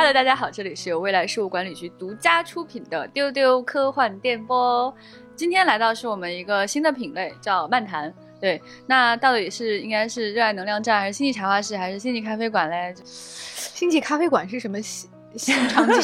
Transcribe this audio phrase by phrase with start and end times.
[0.00, 4.90] Hello，大家好，这里是由未来事务管理局独家出品的丢丢科幻电波。
[5.36, 8.10] 今天来到是我们一个新的品类，叫漫谈。
[8.40, 12.94] 对，那到底是应该是热爱能量站，还是星际茶话室，还是星际咖啡馆嘞？
[13.04, 16.00] 星际咖啡馆是什么新新场景？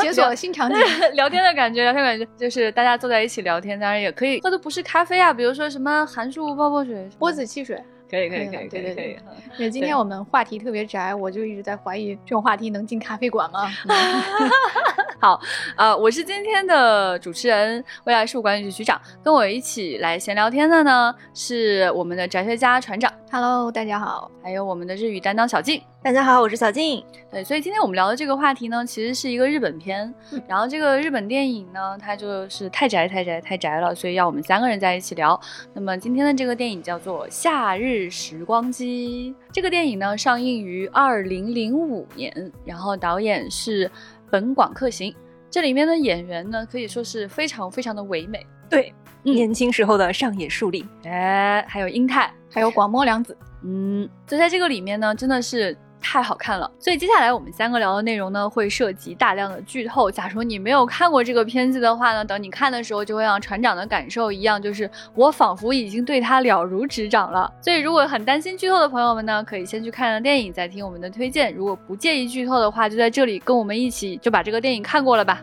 [0.00, 0.78] 解锁 新场景，
[1.14, 7.82] 聊天的感觉，聊天感觉就是大家坐在一起聊天，当然也可以喝的不是咖啡啊，比如说什么函数泡泡水、波子汽水。
[8.10, 9.16] 可以可以可以可以可以。
[9.58, 13.70] 因为今天我们话题特别窄，我就一直在怀疑这种话题能进咖啡馆吗？
[15.22, 15.38] 好，
[15.76, 25.82] 呃，我是今天的主持人，未来事务管理局局长，跟我一起来闲聊天的呢是我们的宅学家船长，Hello，大家好，还有我们的日语担当小静。
[26.02, 27.04] 大家好，我是小静。
[27.30, 30.10] 对，所以今天我们聊的这个话题呢，其实是一个日本片。
[30.48, 35.38] 然后这个日本电影呢，它就是太宅、太宅、太宅了，所以要我们三个人在一起聊。
[35.74, 39.34] 那么今天的这个电影叫做《夏日时光机》。
[39.52, 43.90] 这个电影呢，上映于二零零五年，然后导演是
[44.30, 45.14] 本广客行。
[45.50, 48.46] 这里面的演员呢，可以说是非常非常的唯美。
[48.68, 53.36] 对，年轻时候的上野树里，哎，还有英泰，还有广末凉子。
[53.64, 55.76] 嗯，就在这个里面呢，真的是。
[56.00, 60.10] 太好看了，所以接下来我们三个聊的内容呢，会涉及大量的剧透。
[60.10, 67.52] 假如你没有看过这个片子的话呢，等你看的时候，就会像船长的感受一样，就是我仿佛已经对他了如指掌了。
[67.60, 71.54] 所以如果很担心剧透的朋友们呢，可以先去看了电影，再听我们的推荐。
[71.54, 75.40] 如果不介意剧透的话，就在这里跟我们一起就把这个电影看过了吧。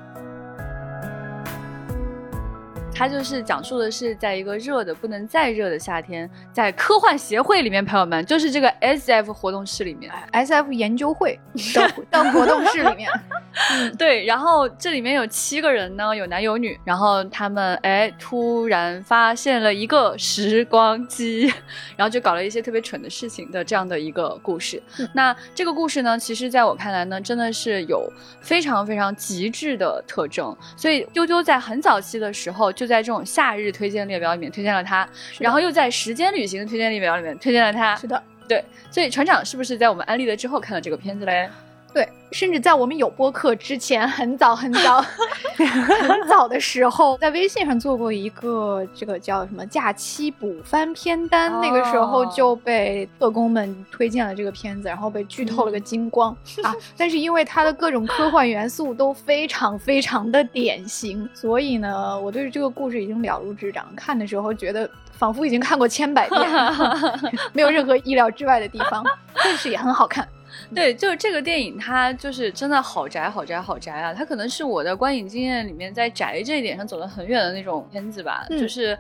[2.97, 11.39] 它就是讲述的是，在一个热的不能再热的夏天，在科幻协会里面，朋友们就是这个 S F 活动室里面，S F 研究会
[11.75, 13.07] 的的活动室里面，
[13.99, 21.53] 对，然后这里面有七个人呢，有男有女，然后他们哎突然发现了一个时光机，
[21.95, 24.81] 然后就搞了一些特别蠢的事情的这样的一个故事。
[25.13, 32.86] 那这个故事呢，其实在我看来呢，真的是有非常非常极致的特征，所以丢丢在很早期的时候就。
[32.87, 35.07] 在这种夏日推荐列表里面推荐了它，
[35.39, 37.95] 然后又在时间旅行的推荐列表里面推荐了它。
[37.97, 41.49] 是的，对，所以船长是不是在我们安利了之后看了这个片子嘞？
[41.97, 45.01] 对，甚至在我们有播客之前，很早很早
[45.57, 56.31] 很早的时候，在微信上做过一个这个叫什么假期补番片单，那个时候就被特工们推荐了这个片子，然后被剧透了个精光
[56.61, 56.71] 啊！
[56.95, 63.87] 但是因为它的各种科幻元素都非常非常的典型，所以呢，我对这个故事已经了如指掌。
[63.95, 66.41] 看的时候觉得仿佛已经看过千百遍，
[67.53, 69.03] 没有任何意料之外的地方，
[69.33, 70.27] 但是也很好看。
[70.73, 74.13] 对，就是这个电影，它就是真的好宅、好宅、好宅啊！
[74.13, 78.45] 它可能是我的观影经验里面在宅这一点上走得很远的那种片子吧。
[78.49, 78.97] 就是，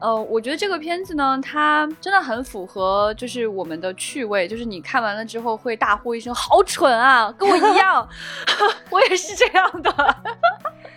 [0.00, 8.08] 呃，我觉得这个片子呢，它真的很符合就是我们的趣味，就是你看完了之后会大呼一声“好蠢啊”，跟我一样，
[8.90, 10.16] 我也是这样的。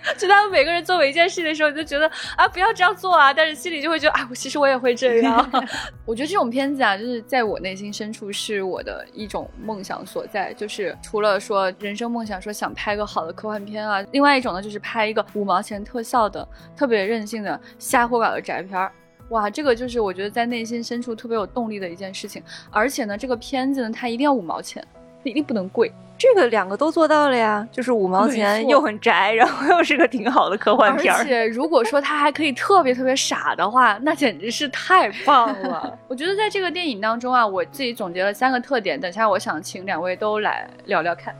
[0.18, 5.64] 就他们每个人做每一件事的时候，你就觉得啊，不要这样做啊，但是心里就会觉得啊，我其实我也会这样。
[6.06, 18.92] 我觉得这种片子啊，就是在我内心深处是我的一种梦想所在，就是除了说人生梦想，说想拍个好的科幻片啊，另外一种呢，就是拍一个五毛钱特效的特别任性的瞎胡搞的宅片儿。
[19.30, 22.44] 哇，这个就是我觉得在内心深处特别有动力的一件事情。
[22.70, 25.92] 而且呢，这个片子呢，它一定要五毛钱，它一定不能贵。
[26.18, 31.14] 这个两个都做到了呀，就是五毛钱又很宅，然后又是个挺好的科幻片。
[31.14, 36.00] 而且如果说他还可以特别特别傻的话，那简直是太棒了。
[36.08, 41.36] 我觉得在这个电影当中啊，我自己总结了三个特点，等下我想请两位都来聊聊看。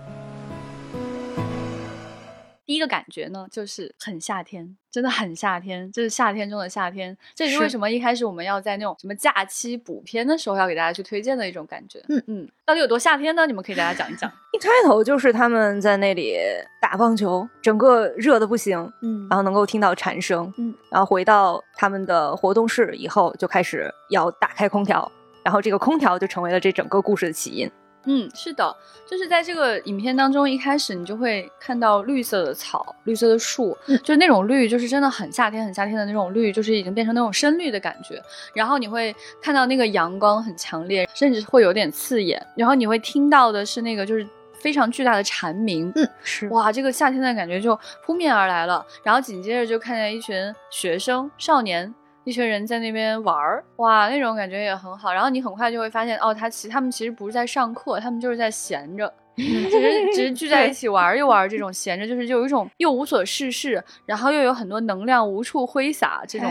[2.66, 7.18] 第一个感觉呢，就是很夏天，真的很夏天，这是夏天中的夏天。
[7.36, 12.02] 这是为什么一开始我们要在那种什么假期补片的时候要给大家去推荐的一种感觉。
[12.08, 13.46] 嗯嗯，到底有多夏天呢？
[13.46, 14.32] 你们可以给大家讲一讲。
[14.54, 16.38] 一开头就是他们在那里
[16.82, 18.90] 打棒球，整个热的不行。
[19.02, 20.50] 嗯，然后能够听到蝉声。
[20.58, 25.12] 嗯，然后回到他们的活动室以后，就开始要打开空调，
[25.44, 27.70] 然后这个空调就成为了这整个故事的起因。
[28.06, 28.76] 嗯，是的，
[29.10, 38.22] 就是在这个影片当中，一开始你就会看到绿色的草、绿色的树，就是那种绿，就是真的很夏天、很夏天的那种绿，就是已经变成那种深绿的感觉。
[38.54, 42.42] 然后你会看到那个阳光很强烈，甚至会有点刺眼。
[42.56, 45.92] 然后你会听到的是那个就是非常巨大的蝉鸣。
[45.96, 48.86] 嗯，是哇，这个夏天的感觉就扑面而来了。
[49.04, 51.94] 然后紧接着就看见一群学生、少年。
[52.26, 55.14] 一群人在那边玩儿，哇，那种感觉也很好。
[55.14, 61.48] 然后你很快就会发现，哦，他其他们其实不是在上课，他们就是在闲着， 只是只是聚在一起玩一玩。
[61.48, 66.48] 这种闲着就是就有一种又无所事事，然后又有很多能量无处挥洒这种，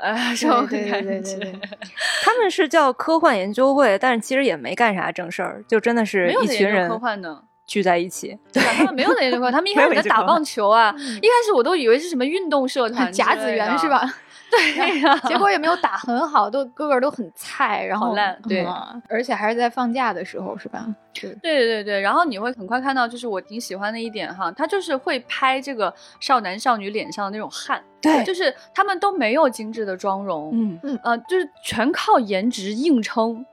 [0.00, 1.20] 哎， 这种感觉。
[2.22, 7.42] 他们是叫科幻研究会，但是其实也没干啥正事儿，就真的是一群人科幻的。
[7.66, 8.38] 聚在一起。
[8.52, 14.08] 对，他们没有研究课，他们一开始在打棒球啊，一开始我都以为是什么运动社团，甲子园是吧？
[14.50, 18.64] 对呀， 结果也没有打很好，都个个都很菜，然后烂，对，
[19.08, 20.86] 而且还是在放假的时候，是吧？
[21.12, 33.44] 对对对对，然后你会很快看到，就是我挺喜欢的一点哈，他就是会拍这个少男少女脸上的那种汗，对，就是他们都没有精致的妆容，嗯嗯呃，就是全靠颜值硬撑，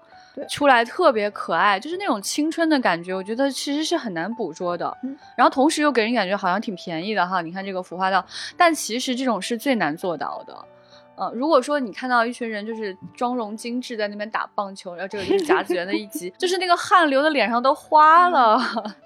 [0.50, 4.96] 出来特别可爱，就是那种青春的感觉，我觉得其实是很难捕捉的，
[5.36, 8.24] 然后同时又给人感觉好像挺便宜的哈，你看这个服化道，
[8.58, 10.54] 但其实这种是最难做到的。
[11.16, 18.60] 呃，如果说你看到一群人就是妆容精致在那边打棒球，然后这个就是甲子园的一集，就是那个汗流的脸上都花了，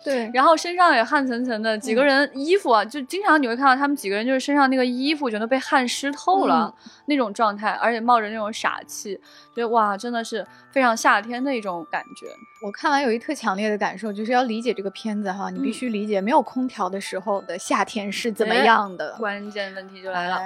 [0.03, 6.73] 对，然后身上也汗涔涔的，几个人衣服啊，就经常你会看到他们几个人就是身上那个衣服全都被汗湿透了
[7.07, 9.15] 那种状态，而且冒着那种傻气，
[9.53, 12.27] 觉得哇，真的是非常夏天的一种感觉。
[12.59, 19.15] 我看完有一特强烈的感受，就是要理解这个片子哈，你必须理解没有空调的时候的夏天是怎么样的。
[19.17, 20.39] 关键问题就来了。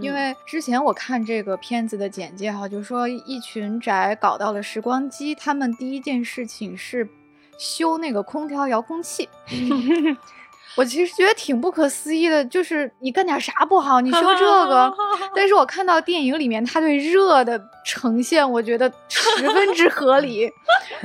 [0.00, 7.08] 因为之前我看这个片子的简介哈，就是说一群宅搞到了时光机，他们第一件事情是
[7.58, 9.28] 修那个空调遥控器。
[10.76, 14.92] 我其实觉得挺不可思议的，就是你干点啥不好，你修这个。
[15.34, 20.50] 但是我看到电影里面他对热的呈现，我觉得十分之合理。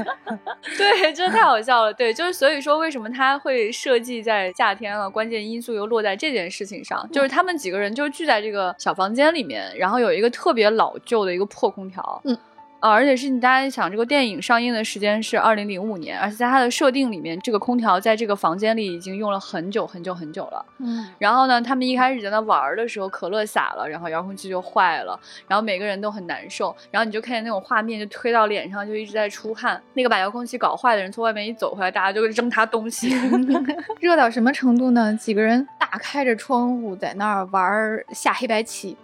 [0.77, 1.94] 对，真的太好笑了。
[1.94, 12.21] 对，就是所以说为什么他会设计在夏天了，关键因素又落在这件事情上，就是他们几个人就聚在这个小房间里面，然后有一个特别老旧的一个破空调。
[12.25, 12.38] 嗯。
[12.79, 20.65] 啊，而且是你大家想，这个电影上映的时间是二零零五年，而且在它的设定里面，这个空调在这个房间里已经用了很久很久很久了。
[20.77, 29.81] 嗯，然后呢，他们一开始在那玩的时候，可乐洒了，然后遥控器就坏了，然后每个人都很难受，然后你就看见那种画面，就推到脸上就一直在出汗。
[29.93, 33.13] 那个把遥控器搞坏的人从外面一走回来，大家就扔他东西，
[33.99, 35.13] 热到什么程度呢？
[35.15, 38.95] 几个人大开着窗户在那儿玩下黑白棋。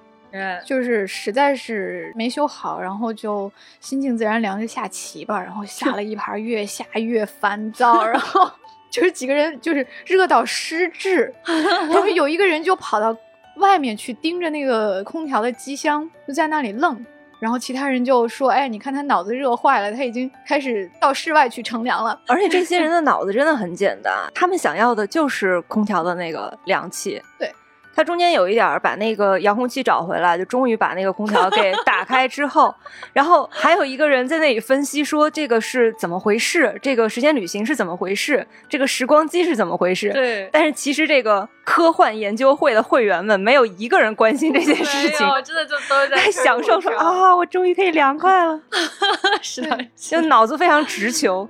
[0.65, 5.41] 就是实在是没修好，然后就心静自然凉，就下棋吧。
[5.41, 8.49] 然后下了一盘，越下越烦躁，然后
[8.89, 13.15] 就是几个人就是热到失智， 然后有一个人就跑到
[13.57, 17.05] 外面去盯着那个空调的机箱，就在那里愣。
[17.37, 27.21] 然后其他人就说：“哎，你看他脑子热坏了，他已经开始到室外去乘凉了。”而且这些人的 脑子真的很简单，他们想要的就是空调的那个凉气。
[27.37, 27.53] 对。
[27.95, 32.75] 它中间有一点儿把那个遥控器找回来，就终于把那个空调给 打开之后，
[33.13, 40.11] 然后还有一个人在那里分析说这个是怎么回事，这个时间旅行是怎么回事，这个时光机是怎么回事。
[40.11, 40.49] 对。
[40.51, 48.59] 但是其实这个科幻研究会的会员们没有一个人关心这件事情，真的就都在享受说啊，我终于可以凉快了。
[49.41, 51.47] 是的，就脑子非常直球。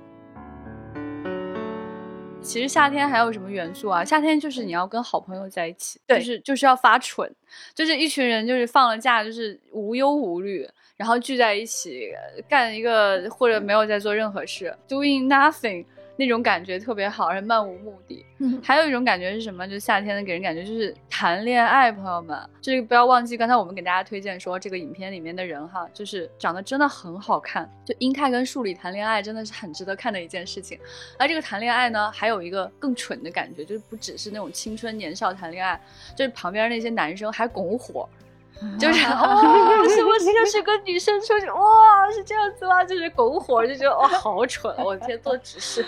[2.46, 4.04] 其实夏天还有什么元素啊？
[4.04, 7.28] 夏天就是你要跟好朋友在一起，就是就是要发蠢，
[7.74, 10.66] 就是一群人就是放了假就是无忧无虑，
[10.96, 12.08] 然后聚在一起
[12.48, 15.84] 干一个或者没有在做任何事，doing nothing。
[16.16, 18.24] 那种感觉特别好，而且漫无目的。
[18.38, 19.66] 嗯，还有一种感觉是什么？
[19.66, 27.70] 就夏天的给人感觉就是谈恋爱，朋友们，就是不要忘记刚才我们给大家推荐说这个影片里面的人哈，就是长得真的很好看。
[27.84, 30.78] 就英泰跟树里谈恋爱真的是很值得看的一件事情。
[31.18, 35.80] 而这个谈恋爱呢，还有一个更蠢的感觉，就是不只是那种青春年少谈恋爱，
[36.14, 38.08] 就是旁边那些男生还拱火。
[38.78, 42.82] 就是 哦， 什么就是跟女生出去哇，是这样子吗？
[42.84, 44.74] 就是拱火，就觉得哇，好蠢！
[44.78, 45.84] 我天，做指示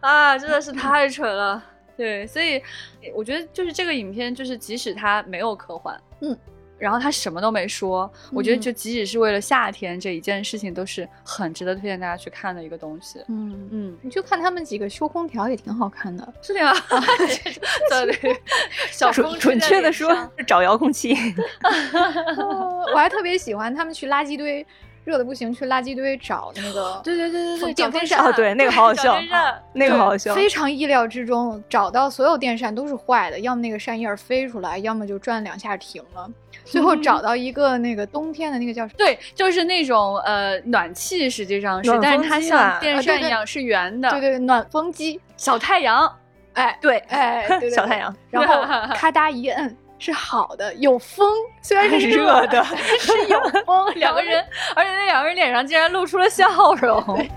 [0.00, 1.62] 啊，真的是太蠢了。
[1.96, 2.62] 对，所以
[3.14, 6.36] 我觉得就是这个影片，就是即使它没有科幻，嗯。
[6.80, 13.20] 然后他什么都没说，我觉得就即使是为了夏天这一件事情，都是很值得推荐大家去看的一个东西。
[13.28, 16.72] 嗯嗯，你就看他们几个修空调也挺好看的，是的呀。
[17.90, 18.40] 对，
[18.90, 21.14] 小准准确的说，找遥控器。
[22.92, 24.66] 我还特别喜欢他们去垃圾堆。
[25.02, 29.18] 热的不行，去垃圾堆找那个，对对对对对，电风扇啊，对，那个好好笑，
[29.72, 36.30] 那个好好笑，非常意料之中，找到所有电扇都是坏的，要么那个扇叶飞出来，要么就转两下停了，
[36.64, 38.98] 最后找到一个那个冬天的那个叫什么？
[38.98, 46.10] 对，就是那种呃暖气，实际上是，但是它像电扇一样是圆的，对对，暖风机，小太阳，
[46.54, 48.62] 哎，对，哎， 小太阳，然后
[48.94, 49.76] 咔嗒一摁。
[50.02, 51.28] 是好的，有风，
[51.60, 53.92] 虽然是 热的，是有风。
[53.96, 54.42] 两个人，
[54.74, 57.28] 而且那两个人脸上竟然露出了笑容。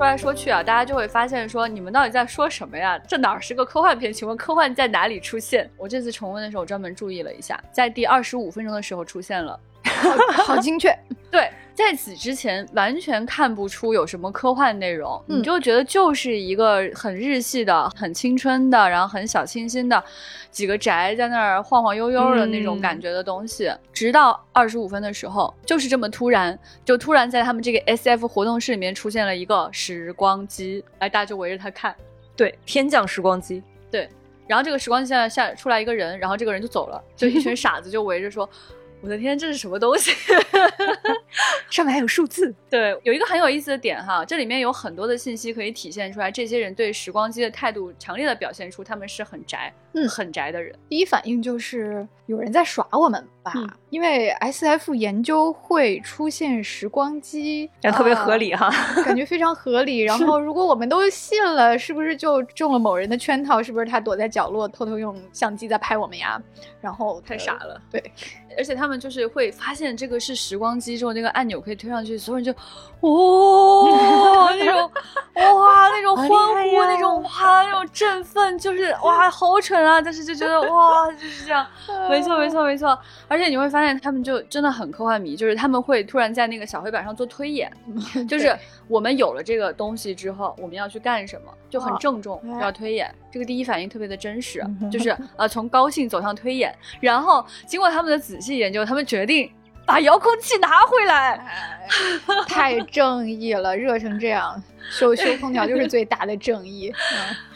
[0.00, 2.98] 说来说去啊，大家就会发现说，你们到底在说什么呀？
[3.06, 4.10] 这哪是个科幻片？
[4.10, 5.70] 请问科幻在哪里出现？
[5.76, 9.60] 我这次重温的时候专门注意了一下，在第二十五分钟的时候出现了，
[10.46, 10.88] 好精确。
[11.30, 11.50] 对。
[11.80, 20.04] 在此之前完全看不出有什么科幻内容，你就觉得就是一个很日系的、很青春的，然后很小清新的
[20.50, 23.72] 几个宅在那儿晃晃悠悠的那种感觉的东西。
[23.94, 31.96] 直到二十五分的时候，就是这么突然，就突然在他们这个 S F 活动室里面出现了一个时光机，哎，大家就围着他看。
[32.36, 33.62] 对，天降时光机。
[33.90, 34.06] 对，
[34.46, 38.46] 然后这个时光机下下出来一个人，然后这个人就走了，就一群傻子就围着说。
[39.02, 40.10] 我的天，这是什么东西？
[41.70, 42.54] 上面还有数字。
[42.68, 50.74] 对，有一个很有意思的点哈，这里面有很多的信息可以体现出来，这些人对时光机的态度强烈的表现出他们是很宅，嗯，很宅的人。
[50.88, 53.52] 第一反应就是有人在耍我们吧？
[53.90, 58.70] 因为 S F 研究会出现时光机， 也特别合理哈，
[59.04, 60.00] 感觉非常合理。
[60.06, 63.62] 然后如果我们都信了，是不是就中了某人的圈套？
[63.62, 66.40] 是不是他躲在角落偷偷用相机在拍我们呀？
[66.80, 68.02] 然后太傻了，对。
[68.58, 74.90] 而且他们就是会发现这个是时光机之后，那个按钮可以推上去，所有人就，哇，那种，
[75.56, 76.34] 哇，那种欢呼，
[76.82, 80.00] 那种哇，那种振奋，就是哇，好蠢啊！
[80.00, 81.66] 但是就觉得 哇，就是这样，
[82.08, 82.98] 没错，没错，没错。
[83.28, 87.70] 而且你会发现，他们就真的很科幻迷，就是他们会突然在那个小黑板上做推演，
[88.28, 88.56] 就是
[88.88, 93.12] 我们有了这个东西之后，我们要去干什么，就很郑重，要推演。
[93.32, 99.50] 这个第一反应特别的真实，就是呃，从高兴走向推演，然后经过他们的仔细研究，他们决定
[99.90, 101.44] 把遥控器拿回来，
[102.46, 106.94] 太正义了，热成这样，修修空调就是最大的正义。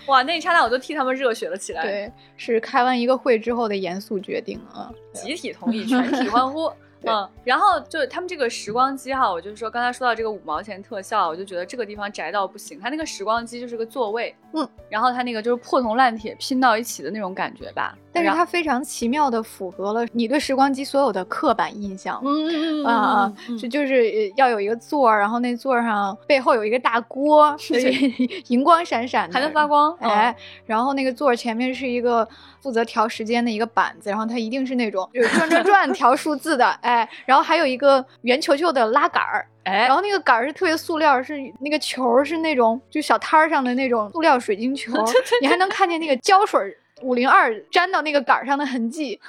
[0.07, 1.83] 哇，那一刹那我都替他们热血了起来。
[1.83, 6.69] 对，是开完一个会之后的严肃决定啊，集体同意，全体 欢呼。
[7.07, 12.79] 嗯，然后就他们这个时光机哈，我就是说刚才说到这个五毛钱特效，我就觉得这个地方宅到不行。
[12.81, 17.97] 它那个时光机就是个座位，嗯，然后它那个就是破铜烂铁拼到一起的那种感觉吧。
[18.13, 22.21] 但是它非常奇妙的符合了你对时光机所有的刻板印象。
[22.25, 27.55] 嗯嗯嗯啊啊，就就是要有一个座儿，然后那座上背后有一个大锅，
[28.49, 29.93] 荧光闪闪的，还能发光。
[29.99, 30.35] 哎，
[30.65, 32.27] 然后那个座儿前面是一个
[32.61, 36.65] 负责调时间的一个板子，然后它一定是那种转转转 调数字的。
[36.83, 36.94] 哎。
[36.95, 44.93] 哎，然后还有一个圆球球的拉杆儿，哎，然后那个杆儿是特别塑料，是那个球是那种就小摊儿上的那种塑料水晶球，
[45.43, 46.77] 你还能看见那个胶水。
[47.03, 49.21] 五零二粘到那个杆上的痕迹，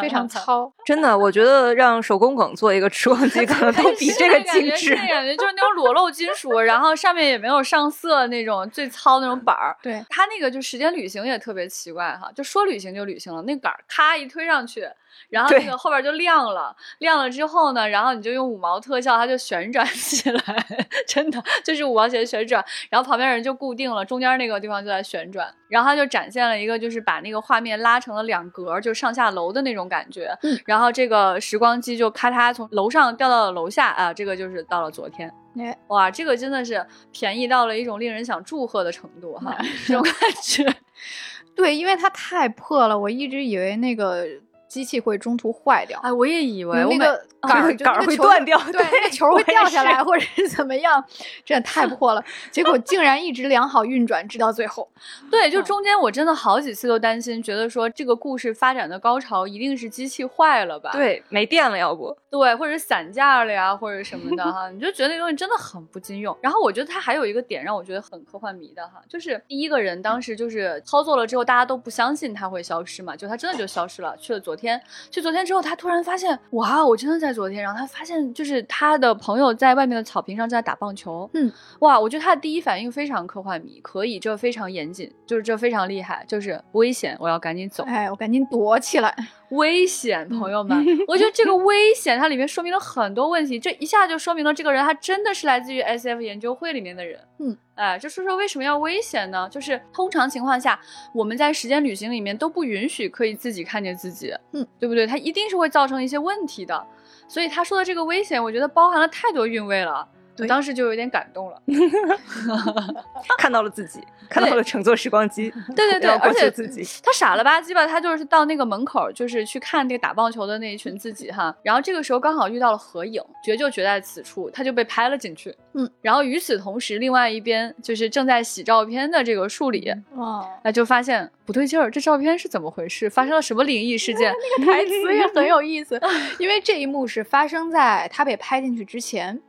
[0.00, 0.72] 非常糙。
[0.86, 4.94] 真的，我觉得让手工梗做一个时光机，可能都比这个精致。
[4.94, 9.76] 感觉就是那种裸露金属，然后上面也没有上色那种最糙那种板儿。
[9.82, 14.88] 对，它那个就时间旅行也特别奇怪哈，就说旅行就旅行了，那杆儿咔一推上去，
[15.28, 20.66] 然后那个后边就亮了，亮了之后呢，然后你就用五毛特效，它就旋转 起来，
[21.06, 26.46] 真的就是五毛钱旋转，然后旁边人就固定了，中间那个地方就在旋转，然后它就展现。
[26.46, 30.32] 了一个，就是把那个画面拉成了两格，就上下楼的那种感觉。
[30.42, 35.28] 嗯，然后这个时光机就咔嚓从楼上掉到了楼下啊，这个就是到了昨天。
[35.58, 39.56] 哎，哇，这个真的是便宜到了一种令人想祝贺的程度哈，
[39.88, 40.72] 这种感觉。
[41.56, 44.24] 对，因为它太破了，我一直以为那个。
[44.68, 51.02] 机器会中途坏掉，哎，我也以为那个杆儿 杆儿会断掉，对，那个球会掉下来，或者是怎么样，
[51.44, 52.24] 真的太破了。
[52.50, 54.88] 结果竟然一直良好运转，直到最后。
[55.30, 60.90] 对，就中间我真的好几次都担心，觉得说这个故事发展的高潮一定是机器坏了吧？
[60.92, 66.36] 对，没电了，要不对，或者散架了呀，或者什么的哈，你就觉得那东西真的很不经用。
[66.40, 74.66] 然后我觉得它还有一个点让我觉得很科幻迷的哈，就是第一个人当时就是操作了之后，大家都不相信它会消失嘛，就它真的就消失了，去了昨天。
[74.66, 77.62] 天，就昨天之后，他突然发现，哇，我真的在昨天。
[77.62, 81.28] 然后他发现，就是他的朋友在外面的草坪上在打棒球。
[81.34, 87.84] 嗯，哇，我觉得他的第一反应非常科幻迷，可以，这非常严谨，就是这非常厉害，就是危险，我要赶紧走。
[87.84, 89.14] 哎，我赶紧躲起来。
[89.50, 97.20] 危险，朋友们，我觉得这个危险，它里面说明了很多问题，这一下就说明了这个人他真的是来自于 S F 研究会里面的人。
[97.38, 99.48] 嗯，哎，就说说为什么要危险呢？
[99.48, 100.80] 就是通常情况下，
[101.14, 105.06] 我们在时间旅行里面都不允许可以自己看见自己，嗯，对不对？
[105.06, 106.84] 它一定是会造成一些问题的，
[107.28, 110.08] 所以他说的这个危险，我觉得包含了太多韵味了。
[110.38, 111.62] 我当时就有点感动了，
[113.38, 133.08] 看到了自己，看到了乘坐时光机，对对 对，而且自己他傻了吧唧吧，他就是到那个门口，就是去看那个打棒球的那一群自己哈，然后这个时候刚好遇到了合影，绝就绝在此处，他就被拍了进去，嗯，然后与此同时，另外一边就是正在洗照片的这个树里，哦，那就发现不对劲儿，这照片是怎么回事？
[133.08, 134.32] 发生了什么灵异事件？
[134.58, 136.00] 那个台词也很有意思，
[136.38, 139.40] 因为这一幕是发生在他被拍进去之前。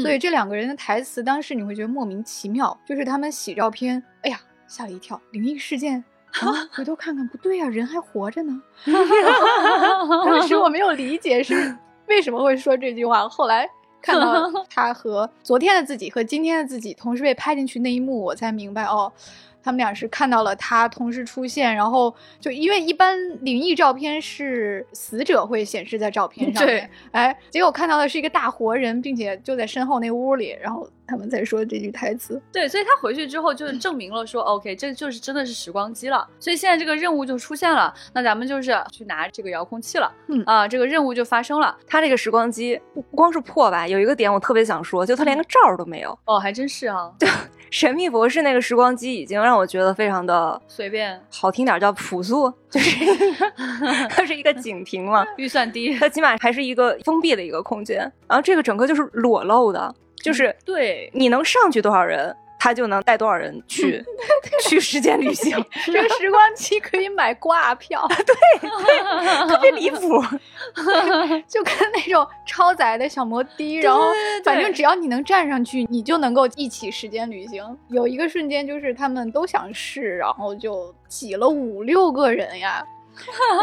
[0.00, 6.02] 所以这两个人的台词，当时你会觉得莫名其妙，就是他们洗照片，哎呀，吓了一跳，灵异事件
[6.40, 8.62] 啊，回头看看，不对呀，人还活着呢。
[10.24, 11.76] 当时我没有理解是
[12.08, 13.28] 为什么会说这句话？
[13.28, 13.68] 后来
[14.00, 19.12] 看到 他和昨天的自己和今天的自己同时被拍进去那一幕，我才明白哦。
[19.66, 32.40] 他们俩是看到了他同时出现，然后就因为一般灵异照片是死者会显示在照片上面，哎，结果看到的是一个大活人，并且就在身后那屋里，然后他们在说这句台词。
[32.52, 36.24] 对，所以他回去之后就证明了说，OK，这就是真的是时光机了。
[36.38, 40.12] 所以现在这个任务就出现了，那咱们就是去拿这个遥控器了。
[40.28, 41.76] 嗯啊，这个任务就发生了。
[41.88, 46.16] 他这个时光机不光是破吧，有一个点我特别想说，就他连个罩都没有。
[46.26, 47.10] 哦，还真是啊。
[47.18, 47.28] 对。
[47.70, 53.04] 神秘博士那个时光机已经让我觉得非常的随便，好听点叫朴素，就是
[54.08, 62.34] 它是一个景亭嘛， 预算低，它起码还是一个封闭的一个空间，然后这个整个就是裸露的，就是对，你能上去多少人？
[62.66, 64.04] 他就能带多少人去
[64.66, 65.56] 去时间旅行？
[65.86, 68.68] 这个时光机可以买挂票，对，
[69.46, 70.20] 特别离谱，
[71.46, 74.02] 就跟那种超载的小摩的，然后
[74.44, 77.64] 反正只要你能站上去，你就能够一起时间旅行。
[77.86, 82.84] 有一个瞬间就是他们都想试，然后就挤了五六个人呀。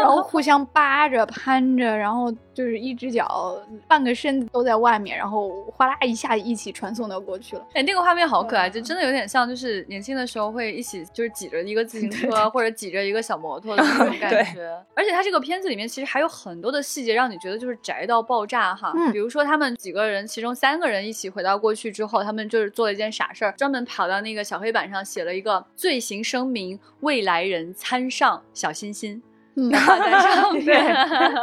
[0.00, 3.58] 然后互相扒着攀着，然后就是一只脚
[3.88, 7.66] 半个身子都在外面，然后哗啦一下一起传送到过去了。
[7.74, 14.84] 哎，那个画面好可爱，就真的有点像就是年轻的时候会一起就是挤着一个自行车或者挤着一个小摩托的那种感觉。
[14.94, 18.92] 而且它这个片子里面其实还有很多的细节让你觉得就是宅到爆炸哈。
[18.96, 19.12] 嗯。
[19.12, 29.22] 比如说他们几个人，其中三个人一起回到过去之后，他们就是做了一件傻事儿，专门跑到那个小黑板上写了一个罪行声明：未来人参上小心心。
[29.54, 30.94] 挂在上面，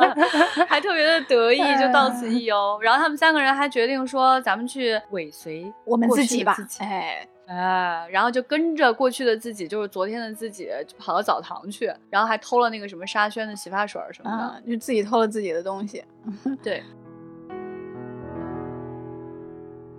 [0.68, 2.80] 还特别的得意，就到此一游。
[2.82, 14.32] 然后他们三个人还决定说：“咱们去尾随我们自己吧。”哎哎，然后就跟着过去的自己，就是昨天的自己，跑到澡堂去，然后还偷了那个什么沙宣的洗发水什么
[14.66, 16.04] 的，就自己偷了自己的东西。
[16.64, 16.82] 对，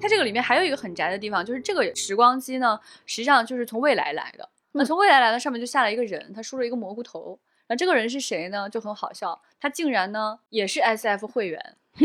[0.00, 4.48] 它这个里面还有一个很宅的地方，就是这个时光机呢，实际上就是从未来来的。
[4.72, 7.38] 那从未来来的上面就下来一个人，他梳了一个蘑菇头。
[7.72, 8.68] 那这个人是谁呢？
[8.68, 11.58] 就很好笑，他竟然呢也是 S F 会员，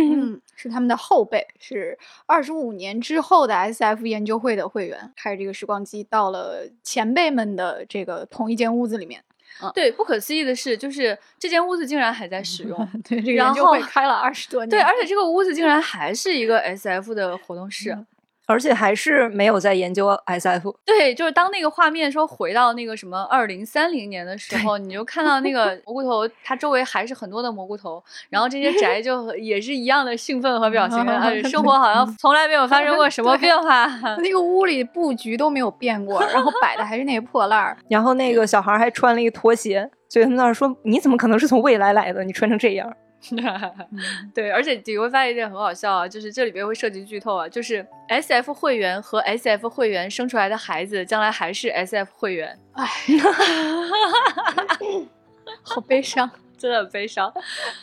[0.56, 9.22] 是他们的后辈，是二十五年之后的 S F 研究会的会员，开着这个时光机到了前辈们的这个同一间屋子里面。
[9.74, 12.88] 对，不可思议的是，就是这间屋子竟然还在使用。
[13.04, 14.70] 对，这个研究会开了二十多年。
[14.70, 17.98] 对，而且这个屋子竟然还是一个 S F 的活动室。
[18.48, 20.76] 而且还是没有在研究 S F。
[20.86, 30.98] 对，就是当那个画面说回到那个什么二零三零年的时候，你就看到那个蘑菇头，它周围还是很多的蘑菇头，然后这些宅就也是一样的兴奋和表情，
[31.52, 33.86] 生活好像 从来没有发生过什么变化。
[34.24, 42.24] 那个屋里布局都没有变过，然后摆的还是那些破烂儿，然后那个小孩还穿了一个拖鞋，所以他们那儿说你怎么可能是从未来来的？
[42.24, 42.92] 你穿成这样。
[44.34, 52.58] 对，而且你会发现一件很好笑啊，就是这里边会涉及剧透啊，就是 S F 会员和 S F 会员生出来的孩子，将来还是 S F 会员。
[52.74, 52.86] 哎，
[55.64, 57.32] 好悲伤，真的很悲伤。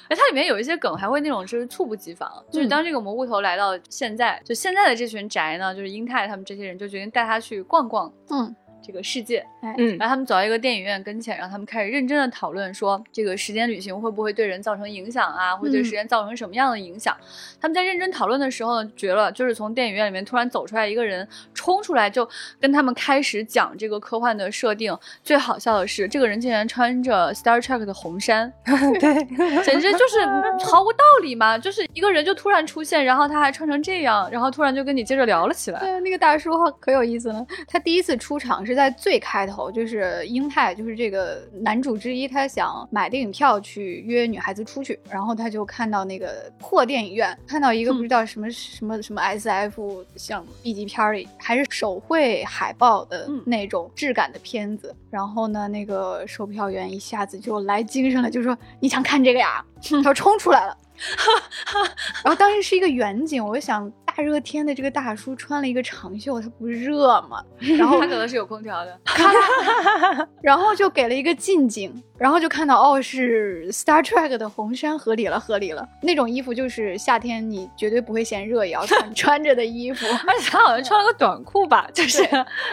[0.09, 8.12] 哎，它里面有一些梗，还会那种就是猝不及防，就是当这个蘑菇头来到现在，就现在的这群宅呢，就是英泰他们这些人就决定带他去逛逛。
[8.31, 8.55] 嗯。
[8.85, 17.16] 这个世界，嗯，然后他们走到一个电影院跟前，然后他们开始认真的讨论说，这个时间旅行会不会对人造成影响啊，会对时间造成什么样的影响？
[17.59, 22.29] 他们在认真讨论的时候呢，绝了，就是从电影院里面突然走出来一个人，冲出来就
[22.61, 24.94] 跟他们开始讲这个科幻的设定。
[25.23, 28.53] 最好笑的是，这个人竟然穿着 Star Trek 的红衫，
[29.01, 29.25] 对，
[29.64, 31.57] 简直就是毫无道理嘛！
[31.57, 35.81] 就是一个人就突然出现，然后他还穿成这样，然后突然就跟你接着聊了起来。
[35.81, 38.74] 对，那个大叔可有意思了，他第一次出场是。
[38.75, 59.65] 在最开头，就是英泰，就是这个男主之一，他想买电影票去约女孩子出去，然后他就看到那个破电影院，看到一个不知道什么什么什么 S F 像 B 级片里还是手绘海报的那种质感的片子，然后呢，那个售票员一下子就来精神了，就说你想看这个呀，
[60.03, 60.77] 他冲出来了。
[62.23, 67.42] 然后当时是一个远景，我就想大热天的这个大叔穿了一个长袖，他不热吗？
[67.59, 69.00] 然后他可能是有空调的，
[70.40, 71.92] 然后就给了一个近景。
[72.25, 75.87] 然后就看到哦，是 Star Trek 的红衫，合理了，合理了。
[76.01, 80.07] 那种衣服就是夏天你绝对不会嫌热也要穿穿着的衣服。
[80.27, 82.27] 而且他好像穿了个短裤吧， 就是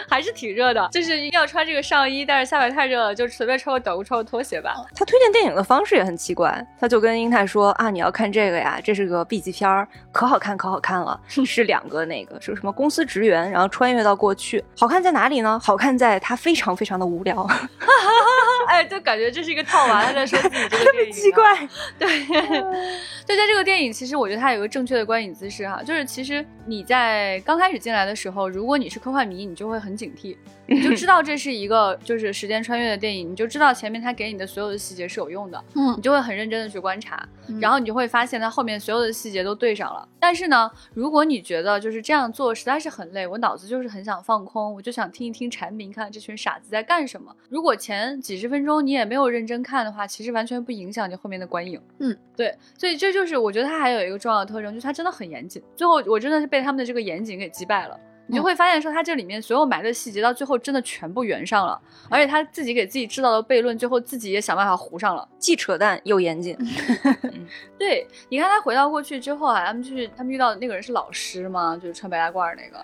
[0.08, 4.74] 还是挺热的，就是要穿这个上衣，但是下边太热了，就随便穿个短裤，穿个拖鞋吧。
[4.94, 15.60] 他推荐电影的方式也很奇怪，他就跟英泰说啊，你要看这个呀，这是个 B 级片儿，可好看，可好看了， 是两个那个是什么公司职员，然后穿越到过去，好看在哪里呢？
[15.62, 17.46] 好看在它非常非常的无聊。
[18.68, 21.12] 哎，就感觉这是一个套娃，他在说自己这个电影。
[21.12, 22.26] 奇怪， 对，
[23.26, 37.28] 就在这个电影，其实我觉得它有个正确的观影姿势哈，就是其实你在刚开始进来的时候，如果你是科幻迷，你就会很警惕，你就知 道这是一个就是时间穿越的电影，你就知道前面他给你的所有的细节是有用的，嗯，你就会很认真的去观察，
[37.60, 40.06] 然后你就会发现他后面所有的细节都对上了。
[40.18, 47.34] 但是呢，如果你觉得就是这样做实在是很累，我脑子就是很想放空，我就想听一听蝉鸣，看看这群傻子在干什么。
[47.48, 51.80] 如果前几十分钟你也没有认真看的话，其实完全不影响你后面的观影。
[51.98, 55.62] 嗯，对，所以这就是我觉得它还有一个重要的特征，就是它真的很严谨。
[55.74, 57.98] 最后我真的是被他们的这个严谨给击败了。
[58.32, 66.56] 你就会发现说，他这里面所有埋的细节到最后真的全部圆上了，而且他自己给自己制造的悖论，最后自己也想办法糊上了，既扯淡又严谨。
[67.78, 71.76] 对，你看他回到过去之后啊，他们就是他们遇到的那个人是老师吗？
[71.76, 72.78] 就是穿白大褂那个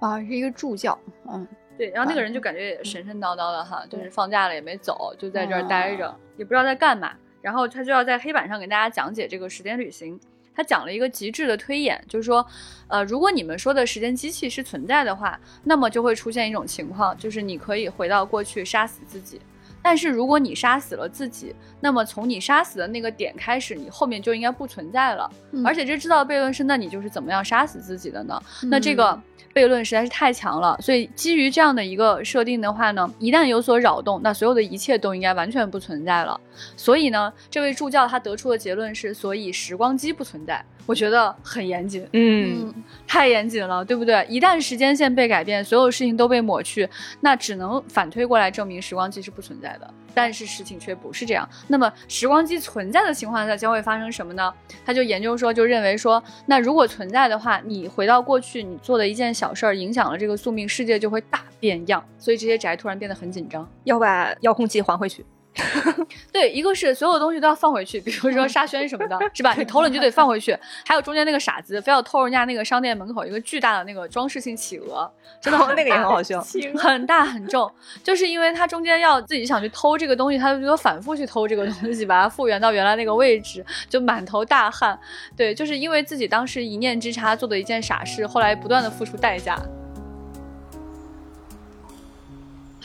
[0.00, 0.98] 啊，是一个助教。
[1.30, 1.46] 嗯。
[1.76, 7.12] 对，然后那个人就感觉也神神叨叨的哈，就是放假了也没走，就在这儿待着，也不知道在干嘛。
[7.42, 10.18] 然后他就要在黑板上给大家讲解这个时间旅行。
[10.54, 12.46] 他讲了一个极致的推演，就是说，
[12.88, 19.40] 呃，如果你们说的时间机器是存在的话，那么就会出现一种情况，就是你可以回到过去杀死自己。
[19.84, 25.30] 但是如果你杀死了自己，那么从你杀死的那个点开始，你后面就应该不存在了。
[25.64, 28.42] 而且这制造悖论是，那你就是怎么样杀死自己的呢？
[28.62, 29.20] 那这个。
[29.54, 36.40] 悖论实在是太强了，所以基于这样的一个设定的话呢，一旦有所扰动，那所有的一切都应该完全不存在了。
[36.76, 40.64] 所以呢，这位助教他得出的结论是，所以时光机不存在。
[40.86, 42.72] 我觉得很严谨，嗯，
[43.06, 44.24] 太严谨了，对不对？
[44.28, 46.88] 一旦时间线被改变，所有事情都被抹去，
[47.20, 49.90] 那只能反推过来证明时光机是不存在的。
[50.16, 51.48] 但是事情却不是这样。
[51.66, 54.52] 那么时光机存在的情况下将会发生什么呢？
[54.84, 62.04] 他就研究说，就认为说，那如果存在的话，你回到过去，你做的一件小事儿影响了这个宿命，世界就会大变样。
[62.18, 65.24] 所以这些宅突然变得很紧张，要把遥控器还回去。
[66.32, 69.54] 对，一个是所有东西都要放回去，比如说沙宣什么的，是吧？
[69.56, 70.56] 你偷了你就得放回去。
[70.84, 76.44] 还有中间那个傻子，非要偷人家那个商店门口一个巨大的那个装饰性企鹅，真的 那个也很好笑，
[76.76, 77.70] 很大很重，
[78.02, 84.98] 就是因为他中间要自己想去偷这个东西，他就觉得反复去偷这个东西，把它复原到原来那个位置，就满头大汗。
[85.36, 89.56] 对，就是因为自己当时一念之差做的一件傻事，后来不断的付出代价。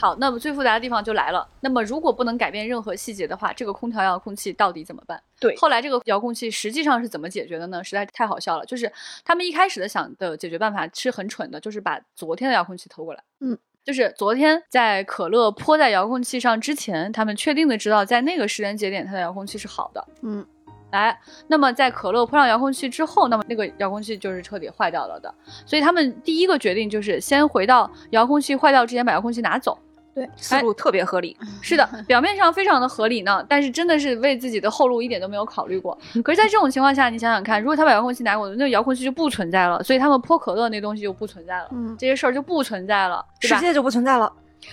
[0.00, 1.46] 好，那么最复杂的地方就来了。
[1.60, 5.22] 那么如果不能改变任何细节的话，这个空调遥控器到底怎么办？
[5.38, 7.84] 对，后来这个遥控器实际上是怎么解决的呢？
[7.84, 8.64] 实在太好笑了。
[8.64, 8.90] 就是
[9.26, 13.22] 他们一开始的想的解决办法是很蠢的，就是把昨天的遥控器偷过来。
[13.40, 20.02] 嗯，就是昨天在可乐泼在遥控器上之前，他们确定的知道在那个时间节点它的遥控器是好的。
[20.22, 20.46] 嗯，
[20.92, 25.34] 来，那么在可乐泼上遥控器之后，那么那个遥控器就是彻底坏掉了的。
[25.66, 29.78] 所以他们第一个决定就是先回到遥控器坏掉之前把遥控器拿走。
[30.14, 31.36] 对，思路特别合理。
[31.62, 35.96] 是的， 表面上非常的合理呢，但是真的是为自己的后路一点都没有考虑过。
[36.24, 44.32] 可是，在这种情况下，你想想看，如果他把遥控器拿过，那遥控器就不存在了，所以他们泼可乐那东西就不存在了，嗯，这些事儿就不存在了，世界就不存在了。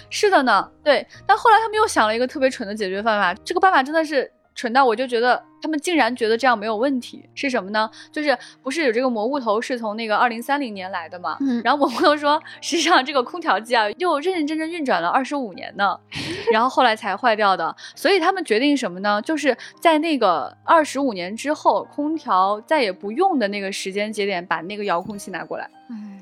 [0.10, 1.06] 是的呢，对。
[1.26, 4.30] 但后来他们又想了一个特别蠢的解决办法，这个办法真的是。
[4.58, 7.90] 蠢到我就觉得他们竟然觉得这样没有问题，是什么呢？
[8.12, 11.38] 就是不是有这个蘑菇头是从那个二零三零年来的嘛？
[11.42, 15.96] 嗯，然后蘑菇头说，实际上这个空调机啊，又认认真真运转了二十五年呢，
[16.52, 17.76] 然后后来才坏掉的。
[17.96, 19.22] 所以他们决定什么呢？
[19.22, 25.70] 就是在那个二十五年之后，空调再也不用的那个时间节点，把那个遥控器拿过来。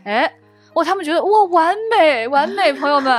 [0.04, 0.30] 哎。
[0.76, 3.12] 哇，他们觉得哇，完美，完美，朋友们，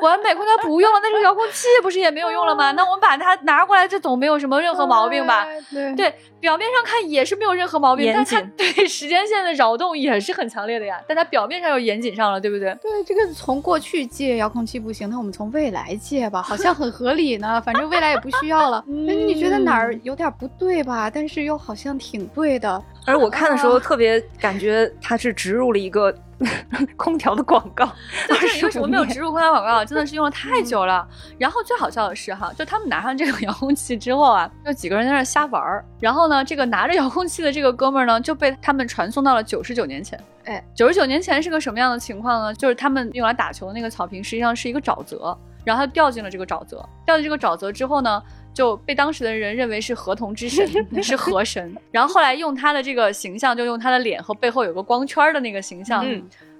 [0.00, 2.72] 完美，空调不用了，那这个遥控器不是也没有用了吗？
[2.72, 5.46] 那我们把它拿过来，这总没有什么任何毛病吧？
[5.70, 10.98] 对，表面上看也是没有任何毛病，但它对时间线的扰动也是很强烈的呀。
[11.06, 12.74] 但它表面上又严谨上了，对不对？
[12.80, 17.60] 对，这个从过去借遥控器不行，那我们从未来借吧，好像很合理呢。
[17.60, 18.82] 反正未来也不需要了。
[19.06, 21.10] 那你觉得哪儿有点不对吧？
[21.10, 22.82] 但是又好像挺对的。
[23.06, 26.14] 而我看的时候特别感觉它是植入了一个。
[26.96, 27.86] 空调的广告，
[28.28, 29.84] 就是为什么没有植入空调广告？
[29.84, 31.06] 真的是用了 太久了。
[31.38, 35.84] 然后最好笑的是哈，就他们拿上这个 遥控器之后啊，就几个人在那瞎玩儿。
[36.00, 40.18] 然后呢，这个拿着遥控器的这个哥们儿呢，就被他们传送到了九十九年前。
[40.44, 42.54] 哎，九十九年前是个什么样的情况呢？
[42.54, 46.86] 就是他们用来打球的那个草坪实际上是一个沼泽，然后他掉进了这个沼泽。
[47.06, 48.22] 掉进这个沼泽之后呢？
[48.54, 50.66] 就被当时的人认为是河童之神，
[51.02, 51.76] 是河神。
[51.90, 56.02] 然后后来用他的这个形象，就用他的脸和背后有个光圈的那个形象，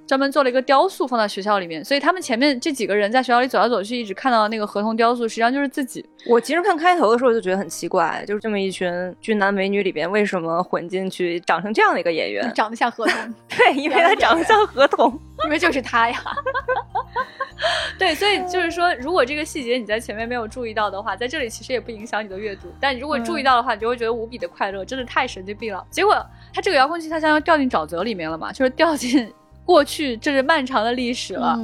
[0.07, 1.85] 专门做了一个雕塑放在学校里面。
[1.85, 6.05] 所以他们前面这几个人在学校里走来走去，一直看到那个合同雕塑，实际上就是自己。
[6.27, 12.51] 我其实看开头的时候就觉得很奇怪，就是这么一群俊男美女里边，为什么混进去长成这样的一个演员？
[12.55, 13.35] 长得像合同。
[13.49, 16.19] 对，因为他长得像合同，因为就是他呀。
[17.99, 22.69] 对，所以就是说，如果这个细节你在前面没有注意到的话，在这里其实也不影响你的阅读。
[22.81, 25.87] 但如果注意到的话，你就会觉得无比的快乐，真的太神经病了。
[25.89, 26.15] 结果
[26.53, 29.33] 他这个遥控器他相当于掉进沼泽里面了嘛，就是掉进
[29.65, 31.59] 过去这是漫长的历史了。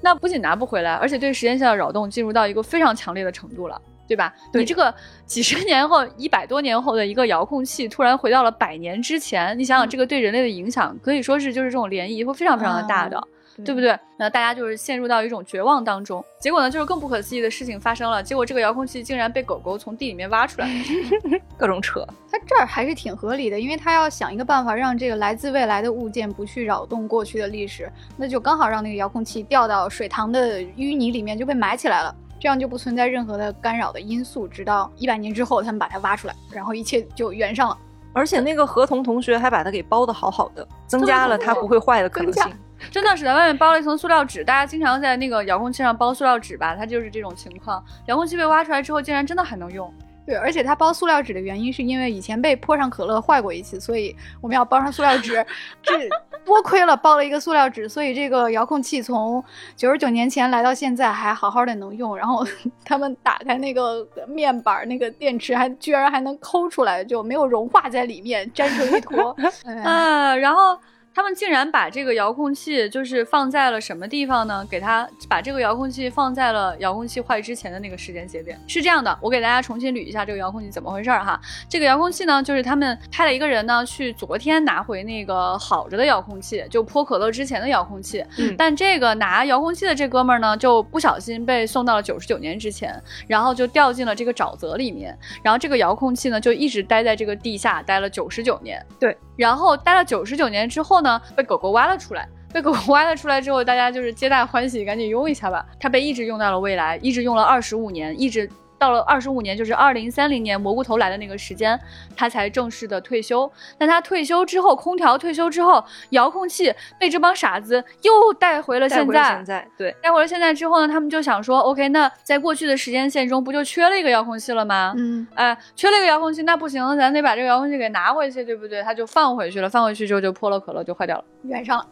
[0.00, 4.34] 那不仅拿不回来，而且对时间线的扰动进入到一个非常强烈的程度了，对吧？
[4.52, 4.92] 你这个
[5.24, 13.22] 几十年后、一百多年后的一个遥控器突然回到了百年之前，你想想这个对人类的影响，可以说是就是这种涟漪会非常非常的大的。
[13.64, 13.98] 对不对？
[14.16, 16.24] 那大家就是陷入到一种绝望当中。
[16.40, 18.22] 结果呢，就是更不可思议的事情发生了。
[18.22, 20.68] 结果这个遥控器竟然被狗狗从地里面挖出来，
[21.58, 22.06] 各种扯。
[22.30, 34.46] 它这儿还是挺合理的，因为它要想一个办法让这个来自未来的物件不去扰动过去的历史，那就刚好让那个遥控器掉到水塘的淤泥里面就被埋起来了，这样就不存在任何的干扰的因素。
[34.46, 37.76] 直到一百年之后，他们把它挖出来，然后一切就圆上了。
[38.12, 42.42] 而且那个合同同学还把它给包的好好的，增加了它不会坏的可能性。
[42.90, 47.84] 真的是在外面包了一层塑料纸，大家经常在那个遥控器上包塑料纸吧，它就是这种情况。
[48.06, 49.92] 遥控器被挖出来之后，竟然真的还能用。
[50.24, 55.44] 对，而且它包塑料纸的原因是因为以前被泼上可乐坏过一次，所以我们要包上塑料纸。
[55.82, 56.06] 这
[56.44, 59.42] 多亏了包了一个塑料纸，所以这个遥控器从
[59.74, 62.14] 九十九年前来到现在还好好的能用。
[62.14, 62.46] 然后
[62.84, 69.34] 他们打开那个面板，那个电池还居然还能抠出来，就没有融化在里面，粘成一坨。
[69.82, 70.78] 啊，然后。
[71.18, 74.64] 他们竟然把这个遥控器就是放在了什么地方呢？
[74.70, 78.56] 给他把这个遥控器放在了遥控器坏之前的那个时间节点。
[78.68, 81.40] 是这样的，我给大家重新捋一下这个遥控器怎么回事儿哈。
[81.68, 88.24] 这个遥控器呢，就是他们派了一个人呢去昨天拿回那个好着的遥控器，就泼可乐之前的遥控器。
[88.36, 88.54] 嗯。
[88.56, 92.94] 但这个拿遥控器的这哥们儿呢，就不小心被送到了九十九年之前，
[93.26, 95.18] 然后就掉进了这个沼泽里面。
[95.42, 98.80] 然后这个遥控器呢，就一直待在这个地下待了九十九年。
[99.00, 99.18] 对。
[99.38, 102.28] 然后待了九十九年之后呢，被狗狗挖了出来。
[102.52, 105.64] 被狗狗挖了出来之后，大家就是皆大欢喜，赶紧用一下吧。
[105.78, 108.50] 它被一直用到了未来，一直用了二十五年，一直。
[108.78, 111.78] 到了二十五年，就是二零三零年蘑菇头来的那个时间，
[112.16, 113.50] 他才正式的退休。
[113.76, 119.34] 但他退休之后，空调退休之后，遥控器被这帮傻子又带回了现在。
[119.34, 124.94] 现在对，带回了现在之后呢，他们就想说，OK，那在过去的时间线中，不就缺了一个遥控器了吗？
[124.96, 128.82] 嗯，哎，缺了一个遥控器，那不行，咱得把这个遥控器给拿回去，对不对？
[128.82, 131.86] 他就放回去了，放回去之后就泼了可乐，就坏掉了，圆上了。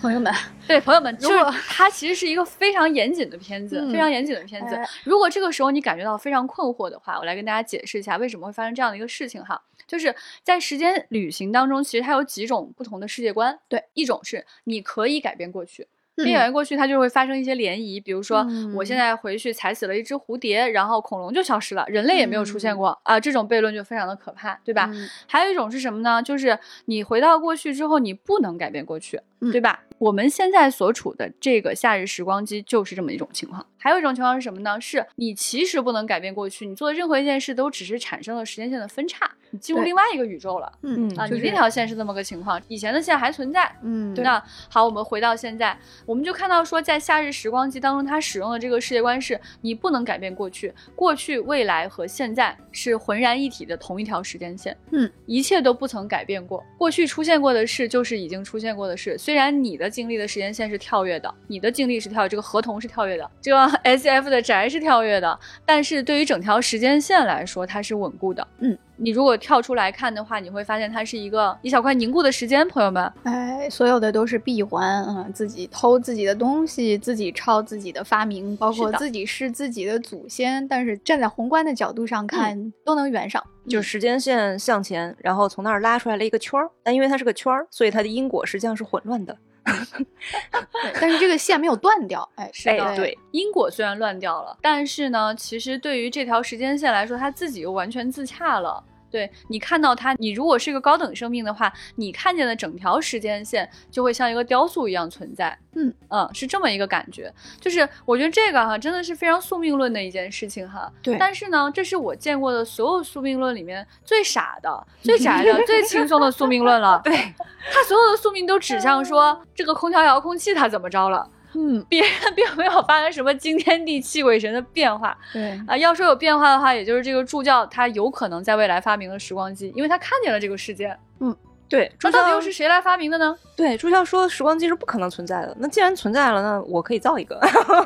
[0.00, 0.32] 朋友们，
[0.66, 4.78] 对朋友们，就是它其实是一个非常严谨的片子，非常严谨的片子。
[5.04, 9.62] 如果这个时候你感觉到非常困惑的话，我来跟大家解释一下为什么会发生这样的一个事情哈。
[9.86, 13.58] 就是在时间旅行当中，其实它有几种不同的世界观。
[13.68, 15.88] 对，一种是你可以改变过去。
[16.16, 18.02] 变远过去，它就会发生一些涟漪。
[18.02, 23.18] 比如说，我现在回去踩死了一只蝴蝶，然后恐龙就消失了，人类也没有出现过啊。
[23.18, 24.90] 这种悖论就非常的可怕，对吧？
[25.26, 26.22] 还有一种是什么呢？
[26.22, 29.18] 就是你回到过去之后，你不能改变过去，
[29.52, 29.82] 对吧？
[29.98, 33.64] 我们现在所处的这个夏日时光机就是这么一种情况。
[33.76, 34.78] 还有一种情况是什么呢？
[34.80, 40.70] 是你其实不能改变过去，你做的任何一件事都只是产生了时间线的分叉，你进入另外一个宇宙了。
[40.82, 43.70] 嗯啊，你那条线是这么个情况，以前的线还存在。
[43.82, 44.22] 嗯，对。
[44.24, 54.76] 那好，我们回到现在，我们就看到说，在夏日时光机当中，它使用的这个世界观是你不能改变过去，过去、未来和现在是浑然一体的同一条时间线。
[54.92, 59.16] 嗯，一切都不曾改变过，过去出现过的事就是已经出现过的事。
[59.30, 63.64] 虽然你的经历的时间线是跳跃的，你的经历是跳，这个合同是跳跃的，这个。
[63.84, 68.44] S F 的宅是跳跃的，但是对于整条时间线来说，它是稳固的。
[68.58, 73.10] 嗯，你如果跳出来看的话，你会发现它是一个一小块凝固的时间，朋友们。
[73.22, 80.68] 哎，所有的都是闭环啊，自己偷自己的东西，自己抄自己的发明，包括自己是自己的祖先。
[80.68, 83.42] 但是站在宏观的角度上看，都能圆上。
[83.66, 89.34] 就时间线向前，然后从那儿拉出来了一个圈儿，但因为它是个圈儿，所以它的因果实际上是混乱的。
[91.00, 98.82] 但是这个线没有断掉，哎，是的，对，因果虽然乱掉了，但是呢，其实对于这条时间线来说，它自己又完全自洽了。
[99.10, 105.58] 对你看到它，你如果是一个高等生命的话，你看见的整条时间线就会像一个雕塑一样存在。
[105.74, 107.32] 嗯嗯，是这么一个感觉。
[107.60, 110.92] 就是我觉得这个哈，真的是非常宿命论的一件事情哈。
[111.02, 111.16] 对。
[111.18, 117.00] 但是呢，这是我见过的所有宿命论里面最傻的、 最宅的、最轻松的宿命论了。
[117.04, 117.16] 对。
[117.16, 121.28] 他所有的宿命都指向说这个空调遥控器它怎么着了。
[121.54, 125.16] 嗯， 别人并没有发生什么惊天地泣鬼神的变化。
[125.32, 130.96] 对啊，要说有变化的话，也就是这个助教他有可能在未来发明了时光机，因为他看见了这个世界。
[131.20, 131.36] 嗯，
[131.70, 133.34] 对，那到底又是谁来发明的呢？
[133.54, 135.56] 对，朱孝说时光机是不可能存在的。
[135.60, 137.40] 那既然存在了，那我可以造一个，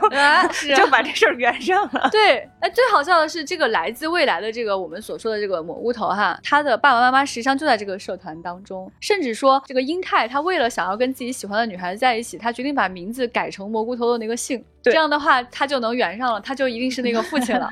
[0.75, 2.09] 就把这事儿圆上了。
[2.11, 14.65] 对，哎，最好笑的是这个来自未来的这个我们所说的这个蘑菇头哈，他的爸爸妈妈实际上就在这个社团当中，甚至说这个英泰他为了想要跟自己喜欢的女孩子在一起，他决定把名字改成蘑菇头的那个姓。
[14.83, 17.71] 这样的话，他就能圆上了，他就一定是那个父亲了。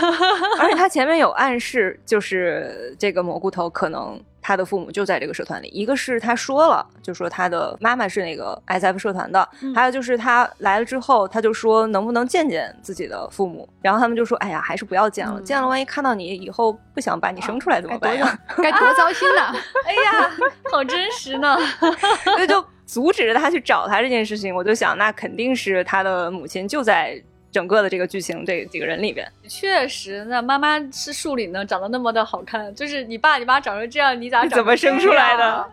[0.60, 5.68] 而且他前面有暗示，就是这个蘑菇头可能他的父母就在这个社团里。
[5.68, 9.40] 一个是他说了，就说他的妈妈是那个 S F 社团的；
[9.72, 13.68] 还有就是他来了之后，他就说能不能见见自己的父母。
[13.80, 18.36] 然后他们就说：“哎呀，还是不要见了，见了万一看到你以后不想把你生出来怎么办呀？
[18.56, 19.54] 该多糟心呐！
[19.86, 20.30] 哎呀，
[20.72, 21.56] 好真实呢。
[22.36, 22.64] 那就。
[22.90, 29.26] 阻止着他去找他这件事情，我就想，那肯定是他的母亲就在整个的这个剧情这几个人里边。
[29.48, 35.68] 确实，那妈妈是树里呢，长得那么的好看，就是你爸你妈长成这样，你咋 怎么生出来的？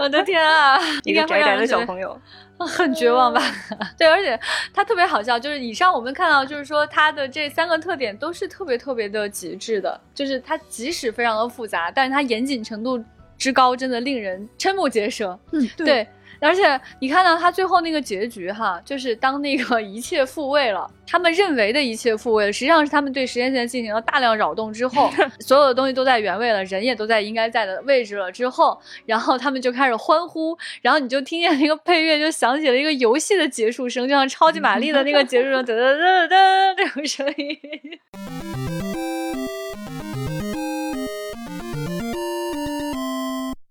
[0.00, 0.78] 我的天啊！
[1.04, 2.18] 一个宅宅的小朋友，
[2.58, 3.40] 很绝望吧？
[3.96, 4.38] 对，而且
[4.74, 13.02] 他特别好笑，就是以上我们看到，就是说他的这三个特点都是特别特别的极致的，就是他即使非常的复杂，但是他严谨程度
[13.38, 15.38] 之高，真的令人瞠目结舌。
[15.52, 16.06] 嗯，对。
[16.40, 38.85] 而且你看到他最后那个结局哈，就是当那个 一切复位了，他们认为的一切复位了，实际上是他们对时间线进行了大量扰动之后， 所有的东西都在原位了，人也都在应该在的位置了之后，然后他们就开始欢呼，然后你就听见那个配乐就响起了一个游戏的结束声，就像超级玛丽的那个结束声， 噔噔噔噔这种声音。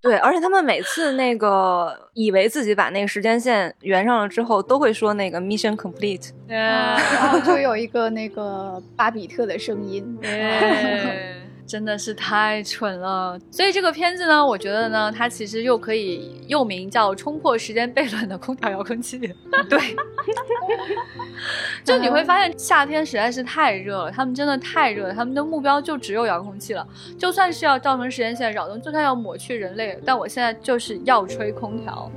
[0.05, 6.95] 对，而且他们每次那个以为自己把那个时间线圆上了之后，都会说那个 mission complete，然
[7.31, 10.05] 后就有一个那个巴比特的声音。
[11.67, 19.19] 真的是太蠢了，所以这个片子呢，我觉得呢，它其实又可以又名叫《冲破时间悖论的空调遥控器》。
[19.67, 19.79] 对，
[21.83, 26.87] 就你会发现夏天实在是太热了，他们真的太热了，他们的目标就只有遥控器了。
[27.17, 32.11] 就算是要造成时间线扰动，就算要抹去人类，但我现在就是要吹空调。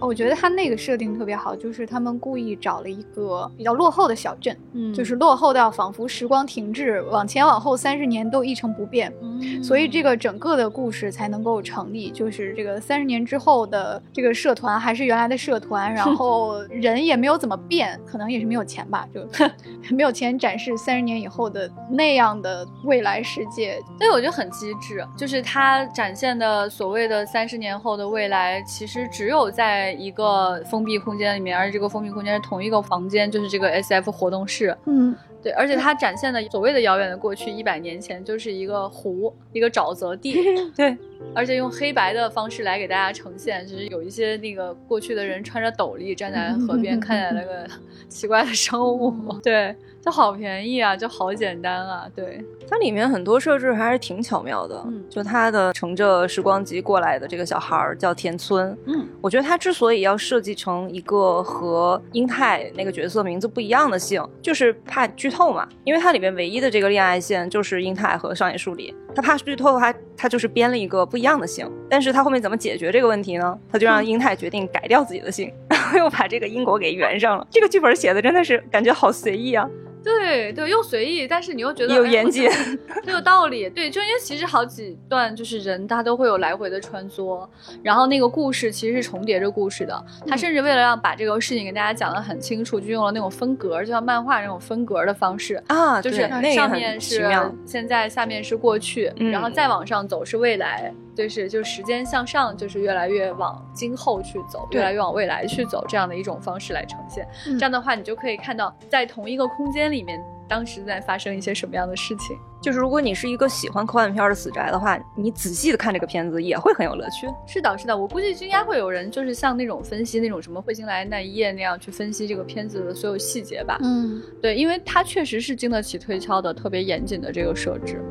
[0.00, 12.10] 我觉得他那个设定特别好，就是他们故意找了一个比较落后的小镇，嗯，就是落后到仿佛时光停滞，往前往后三十年都一成不变，嗯，所以这个整个的故事才能够成立。
[12.10, 19.20] 就是这个三十年之后的这个社团还是原来的社团，然后 人也没有怎么变，可能也是没有钱吧，就
[19.94, 23.78] 没有钱展示三十年以后的那样的未来世界。
[23.98, 29.89] 所以我觉得很机智，就是他展现的所谓的三十年后的未来，其实只有在。
[29.92, 34.76] 一个封闭空间里面，而且这个封闭空间是同一个房间，就是这个 S F 活动室。
[34.86, 40.34] 嗯，对，而且它展现的所谓的遥远的过去，一百年前就是一个湖，一个沼泽地。
[40.76, 40.96] 对，
[41.34, 47.66] 而且用黑白的方式来给大家呈现，就是有一些那个过去的人穿着斗笠站在河边，看起来那个
[48.08, 49.14] 奇怪的生物。
[49.42, 49.74] 对。
[50.02, 54.82] 就好便宜啊，就好简单啊，对它里面很多设置还是挺巧妙的。
[54.86, 58.74] 嗯，就他的乘着时光机过来的这个小孩儿叫田村。
[58.86, 65.68] 嗯，我觉得他之所以要设计成一个和英泰那个角色名字不一样的姓，就是怕剧透嘛。
[65.84, 71.66] 因为它里面唯一的这个恋爱线就是英泰和上野树里，他怕剧透，他他就是编了一个不一样的姓。
[71.88, 73.58] 但是他后面怎么解决这个问题呢？
[73.72, 77.46] 他就让英泰决定改掉自己的姓，然后又把这个因果给圆上了。
[77.50, 79.66] 这个剧本写的真的是感觉好随意啊。
[80.02, 83.68] 对对，又随意，但是你又觉得有严谨，很 有道理。
[83.70, 87.46] 对，就因为其实好几段就是人他都会有来回的穿梭，
[87.82, 90.04] 然后那个故事其实是重叠着故事的。
[90.26, 97.28] 他甚至为了让把这个事情给大家讲得很清楚，就用了那种分格，就像漫画那种分格的方式啊，就是上面是
[97.66, 100.92] 现在，下面是过去，然后再往上走是未来。
[101.20, 107.28] 就是就时间向上，就是越来越往今后去走，越来越往未来去走，这样的一种方式来呈现。
[107.44, 112.34] 这样的话，你就可以看到在同一个空间里面，当时在发生一些什么样的事情。
[112.62, 117.26] 就是如果你是一个喜欢科幻片的死宅的话，你仔细的看这个片子也会很有乐趣。
[117.46, 123.78] 是的，是的，我估计应该会有人就是像那种分析那种什么彗星来那一夜那样去分析这个片子的所有细节吧。
[123.82, 128.02] 嗯，对，因为它确实是经得起推敲的，特别严谨的这个设置。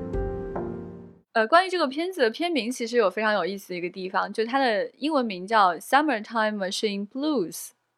[1.34, 7.52] 呃，关于这个片子的片名，其实有非常有意思的一个地方，就是它的英文名叫《Summertime Machine Blues》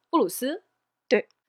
[0.10, 0.64] 布鲁斯。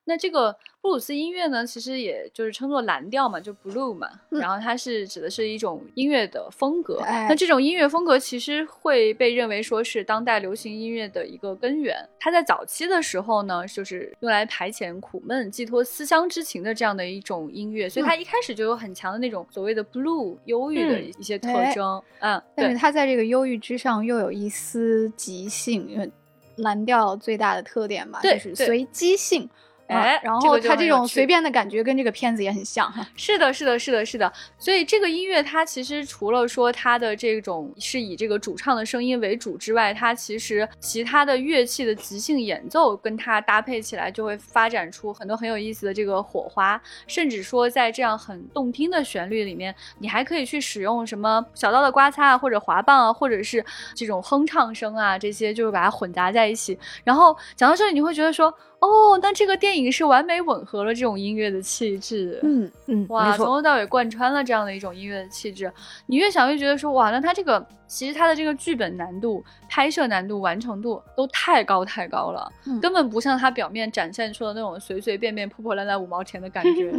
[0.04, 4.08] 对，那这个布鲁斯音乐呢，其实也就是称作蓝调嘛，就 blue 嘛。
[4.30, 7.00] 然后它是指的是一种音乐的风格。
[7.00, 11.96] 那这种音乐风格其实会被认为说是当代流行音乐的一个根源。
[12.18, 22.02] 它在早期的时候呢，就是用来排遣苦闷、寄托思乡之情的这样的一种音乐，所以它一开始就有很强的那种所谓的 blue 忧郁的一些特征。
[22.18, 26.10] 嗯，但是它在这个忧郁之上又有一丝即兴，因为
[26.56, 29.48] 蓝调最大的特点嘛，就是随机性。
[29.92, 33.06] 哎，然后它这种随便的感觉跟这个片子也很像哈。
[33.16, 34.32] 是的，是的，是的，是的。
[34.58, 46.80] 所以这个音乐它其实除了说它的这种是以这个主唱的声音为主之外，它其实其他的乐器的即兴演奏跟它搭配起来，就会发展出很多很有意思的这个火花。
[47.06, 53.64] 甚至说在这样很动听的旋律里面，你还可以去使用什么小刀的刮擦啊，或者滑棒啊，或者是
[53.94, 56.78] 这种哼唱声啊，这些就是把它混杂在一起。
[57.04, 58.52] 然后讲到这里，你会觉得说。
[58.82, 65.72] 哦，那这个电影是完美吻合了这种音乐的气质，嗯嗯，哇，从头到尾贯穿了这样的一种音乐的气质。
[66.06, 76.92] 你越想越觉得说，哇，那它这个其实它的这个剧本难度、拍摄难度、完成度都太高太高了，根本不像它表面展现出的那种随随便便、破破烂烂五毛钱的感觉。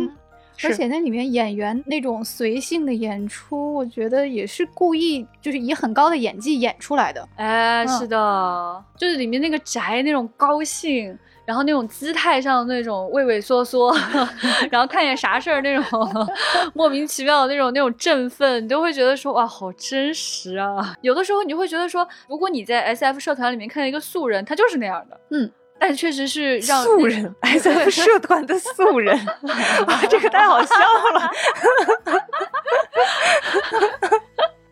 [0.64, 7.28] 而且那里面演员那种随性的演出，我觉得也是故意，就是以很高的演技演出来的。
[7.36, 11.20] 哎，是的，就是里面那个宅那种高兴。
[11.46, 13.94] 然后那种姿态上的那种畏畏缩缩，
[14.72, 16.28] 然后看见啥事儿那种
[16.74, 20.96] 莫名其妙的那种那种振奋，你都会觉得说哇，好真实啊！
[21.02, 29.20] 有的时候你会觉得说，如果你在 S F 社团里面看见一个素人，他就是那样的，嗯，但确实是让素人 S F 社团的素人，
[30.10, 30.76] 这个太好笑
[31.14, 31.32] 了。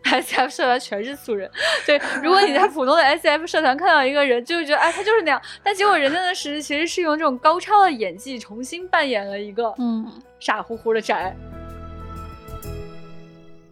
[0.12, 1.50] S F 社团全是素人，
[1.86, 2.00] 对。
[2.22, 5.40] 如果你在普通的 S F 社团看到一个人，就会觉得哎，他就是那样。
[5.62, 10.06] 但结果人家的实其实是用这种高超的演技重新扮演了一个嗯
[10.40, 11.34] 傻乎乎的宅。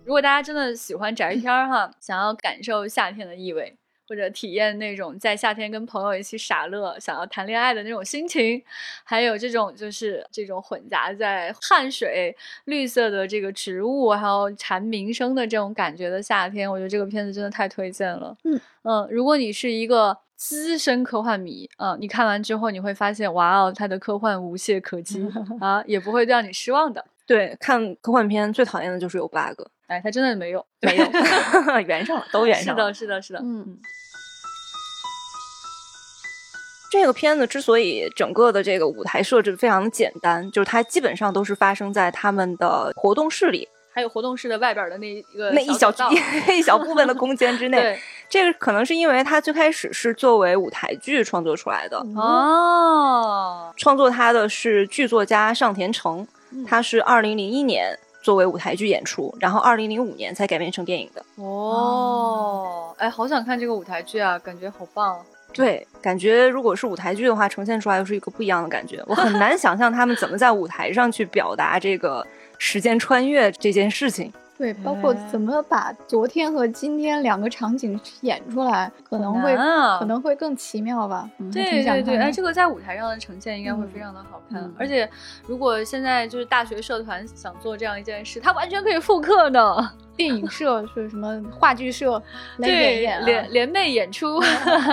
[0.05, 3.76] 如果大家真的喜欢宅片儿哈，想要感受夏天的意味。
[4.11, 8.61] 或者体验那种在夏天跟朋友一起傻乐、想要谈恋爱的那种心情，
[9.04, 18.36] 还有这种就是这种混杂在汗水、绿色的这个植物，还有蝉鸣声的这种感觉的夏天，我觉得这个片子真的太推荐了。
[18.42, 25.24] 嗯嗯，如果你是一个资深科幻迷，嗯，你看完之后你会发现，哇哦，它的科幻无懈可击
[25.61, 27.04] 啊，也不会让你失望的。
[27.24, 31.05] 对，看科幻片最讨厌的就是有 bug，哎，他真的没有，没有，
[31.84, 32.95] 圆上了，都圆上了。
[32.95, 33.76] 是的，是的，是的，嗯。
[36.93, 45.93] 这个片子之所以整个的这个舞台设置非常的简单，就是它基本上都是发生在他们的活动室里，还有活动室的外边的那一个那一小
[46.53, 47.99] 一小部分的空间之 内。
[48.28, 53.72] 这个可能是因为它最开始是作为舞台剧创作出来的哦。
[53.76, 56.26] 创作它的是剧作家上田诚，
[56.64, 61.25] 他是二零零一年作为舞台剧演出，然后二零零五年才改编成电影的。
[61.37, 65.18] 哦，哎，好想看这个舞台剧啊，感觉好棒。
[65.53, 69.03] 对，感觉如果是舞台剧的话，呈现出来又是一个不一样的感觉。
[69.07, 72.25] 我很难想象他们怎么在舞台上去表达这个
[72.57, 74.33] 时间穿越这件事情。
[74.61, 79.56] 对，包括怎么把昨天和今天两个场景演出来，可能会
[79.98, 81.26] 可能会更奇妙吧。
[81.50, 84.70] 对对对，哎，这个在舞台上的呈现应该会非常的好看。
[84.78, 85.08] 而且，
[85.46, 89.90] 如果现在就是大学社团想做这样一件事，它完全可以复刻的。
[90.21, 91.43] 电影社 是什么？
[91.51, 92.23] 话剧社
[92.59, 94.39] 来演演联联袂演出。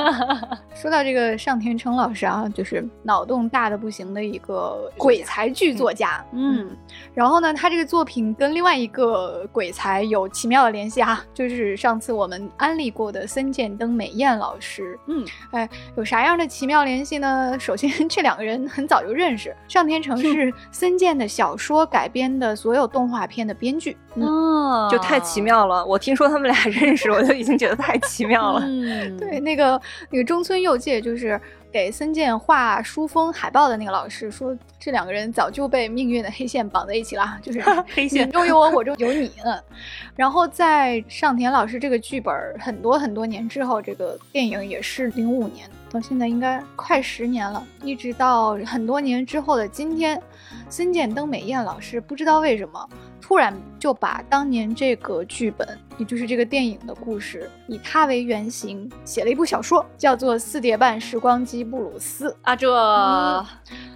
[0.74, 6.24] 说到这个上田成老师啊，就是脑洞大的不行的一个鬼才剧作家。
[6.32, 6.70] 嗯，
[7.14, 14.98] 然后呢，他这个作品跟另外一个鬼才有奇妙的联系啊，就是上次我们安利过的森见登美彦老师。
[15.08, 15.68] 嗯，哎，
[15.98, 17.58] 有啥样的奇妙联系呢？
[17.60, 19.54] 首先，这两个人很早就认识。
[19.68, 23.98] 上田成是森见的小说改编的所有动画片的编剧。
[24.16, 25.17] 哦，就太。
[25.18, 25.84] 太奇妙了！
[25.84, 28.62] 我听说他们俩认识，我就已经觉得太奇妙了。
[28.64, 31.42] 嗯， 对，那个那个中村佑介就是
[31.72, 37.64] 给森健画书封海报的那个老师说，这两个人早就被命运的黑线绑在一起了，就是
[37.96, 39.32] 黑线中有我，我中有你。
[39.44, 39.60] 嗯，
[40.16, 50.22] 然后在上田老师这个剧本很多很多年之后，这个电影也是零五年，到现在应该快十年了，一直到很多年之后的今天，
[50.70, 52.88] 森健登美彦老师不知道为什么。
[53.22, 62.56] 突然就把当年这个剧本，也就是这个电影的故事，以他为原型写了一部小说，叫做《四叠半时光机布鲁斯》啊。
[62.56, 62.74] 这，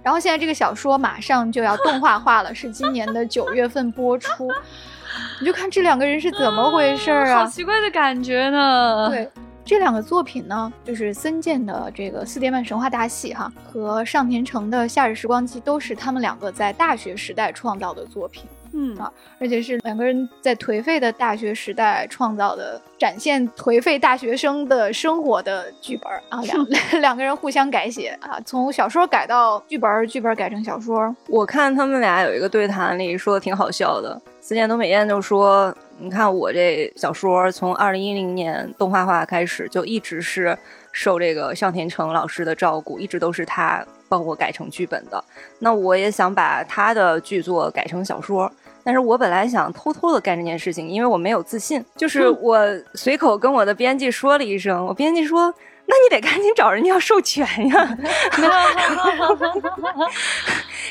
[0.02, 4.48] 然后现在这个小说马上就要动画化了，是今年的九月份播出。
[5.40, 7.40] 你就看这两个人是怎么回事啊？
[7.40, 9.08] 好奇怪的感觉呢。
[9.08, 9.28] 对。
[9.64, 18.44] 这两个作品呢，就是森健的这个四叠半神话大戏哈，和上田诚的夏日时光机，都是他们两个在大学时代创造的作品。
[18.74, 26.66] 嗯啊，而且是两个人在颓废的大学时代创造的，展现颓废大学生的生活的剧本啊，两
[27.02, 31.14] 两个人互相改写啊，从小说改到剧本，剧本改成小说。
[31.28, 40.56] 我看他们俩有一个对谈里说的挺好笑的，思念东美彦就说：“你看我这小说从二零一零年动画化开始，就一直是
[40.92, 45.22] 受这个上田诚老师的照顾，一直都是他帮我改成剧本的。
[45.58, 48.50] 那我也想把他的剧作改成小说。”
[48.84, 51.84] 但是我本来想偷偷的干这件事情，因为我没有自信。
[51.96, 52.58] 就是我
[52.94, 55.52] 随口跟我的编辑说了一声，我编辑说
[55.86, 57.98] ：“那你得赶紧找人家要授权呀。”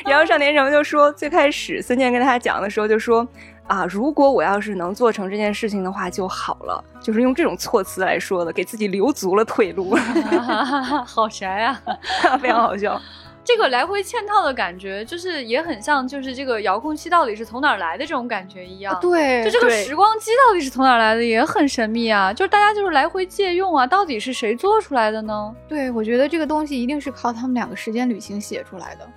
[0.06, 3.28] 然后上田诚就说：“最开始孙健跟他讲的时候就说
[3.68, 9.96] 啊，如果我要是能做成这件事情的话就好了，就是用这种措辞来说的，给自己留足了退路。
[11.06, 11.82] 好宅啊，
[12.42, 13.00] 非常好笑。”
[13.44, 18.98] 这个来回嵌套的感觉，就是也很像，就是这个遥控器到底是从哪儿来的这种感觉一样。
[19.02, 22.32] 对，就这个时光机到底是从哪儿来的，也很神秘啊。
[22.32, 25.56] 就是大家就是来回借用啊，到底是谁做出来的呢？
[25.68, 29.08] 对，我觉得这个东西一定是靠他们两个时间旅行写出来的。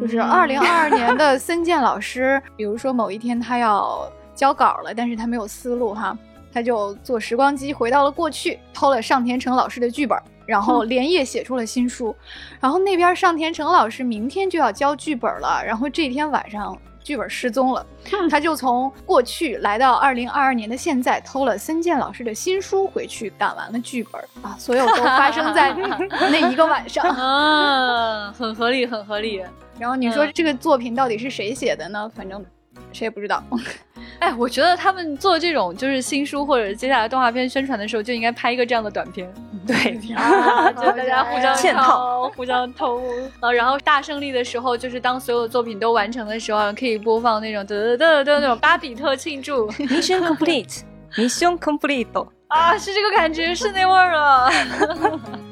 [0.00, 6.16] 就是二零二二年的森健老师，比如说某一天他要交稿了，但是他没有思路哈，
[6.52, 10.18] 他就坐时光机回到了过去，偷了上田诚老师的剧本。
[10.52, 12.14] 然后连夜写出了新书，
[12.60, 17.86] 然后那边上田诚老师明天就要交剧本了，然后这天晚上剧本失踪了，
[18.28, 25.72] 他就从过去来到二零二二年的现在，偷了森健老师的新书回去赶完了剧本啊，所有都发生在
[26.30, 29.42] 那一个晚上啊，很合理，很合理。
[29.78, 32.12] 然后你说这个作品到底是谁写的呢？
[32.14, 32.44] 反正。
[32.90, 33.42] 谁也不知道，
[34.20, 39.32] 哎，我觉得他们做这种就是新书或者接下来动画片宣传的时候，就应该拍一个这样的短片，
[39.66, 39.96] 对，
[40.76, 43.00] 就大家互相嵌套，互相偷，
[43.40, 54.50] 呃，然后大胜利的时候，就是当所有作品都完成的时候，可以播放那种得得得那种巴比特庆祝，Mission complete，Mission complete，啊，是这个感觉，是那味儿了。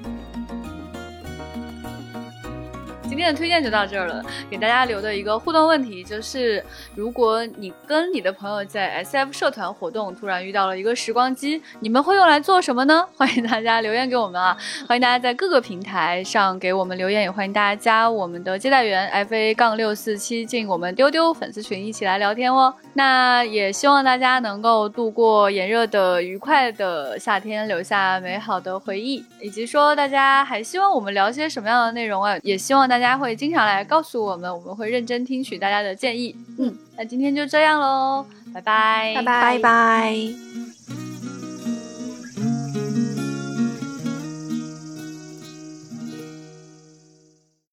[3.11, 13.05] 今天的推荐就到这儿了，给大家留的一个互动问题就是：如果你跟你的朋友在 SF 社团活动，突然遇到了一个时光机，你们会用来做什么呢？
[13.19, 14.57] 欢迎大家留言给我们啊！
[14.87, 22.73] 欢迎大家在各个平台上给我们留言，也欢迎大家加我们的接待员 fa 杠六四七进我们丢丢粉丝群一起来聊天哦。
[22.95, 32.39] 那也希望大家能够度过炎热的愉快的夏天，留下美好的回忆，以及说大家还希望我们聊些什么样的内容啊？
[32.45, 33.11] 也希望大家家。
[33.11, 36.37] 大家会经常来告诉我们，我们会认真听取大家的建议。
[36.59, 38.25] 嗯，那今天就这样喽，
[38.55, 40.70] 拜拜，拜拜，拜拜。